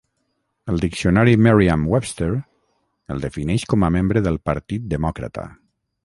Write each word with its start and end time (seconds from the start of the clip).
El 0.71 0.79
diccionari 0.83 1.35
Merriam-Webster 1.47 2.29
el 3.15 3.21
defineix 3.25 3.67
com 3.73 3.85
a 3.89 3.93
membre 3.97 4.27
del 4.29 4.41
partit 4.51 4.89
demòcrata. 4.95 5.45